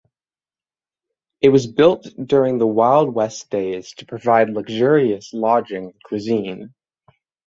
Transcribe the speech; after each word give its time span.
It 1.41 1.49
was 1.49 1.67
built 1.71 2.07
during 2.25 2.57
the 2.57 2.65
Wild 2.65 3.13
West 3.13 3.51
days 3.51 3.93
to 3.97 4.07
provide 4.07 4.49
luxurious 4.49 5.31
lodging 5.31 5.91
and 5.91 6.03
cuisine. 6.03 6.73